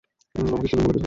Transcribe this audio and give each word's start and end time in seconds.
আমাকে 0.35 0.65
স্টিফেন 0.67 0.85
বলে 0.85 0.93
ডেকো। 0.93 0.99